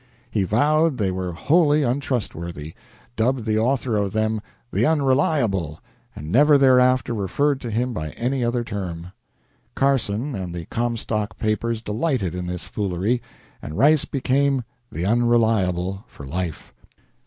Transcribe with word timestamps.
He 0.31 0.41
vowed 0.45 0.97
they 0.97 1.11
were 1.11 1.33
wholly 1.33 1.83
untrustworthy, 1.83 2.73
dubbed 3.15 3.45
the 3.45 3.59
author 3.59 3.97
of 3.97 4.13
them 4.13 4.41
"The 4.73 4.83
Unreliable," 4.83 5.79
and 6.15 6.31
never 6.31 6.57
thereafter 6.57 7.13
referred 7.13 7.61
to 7.61 7.69
him 7.69 7.93
by 7.93 8.09
any 8.13 8.43
other 8.43 8.63
term. 8.63 9.11
Carson 9.75 10.33
and 10.33 10.55
the 10.55 10.65
Comstock 10.65 11.37
papers 11.37 11.83
delighted 11.83 12.33
in 12.33 12.47
this 12.47 12.63
foolery, 12.63 13.21
and 13.61 13.77
Rice 13.77 14.05
became 14.05 14.63
"The 14.91 15.05
Unreliable" 15.05 16.03
for 16.07 16.25
life. 16.25 16.73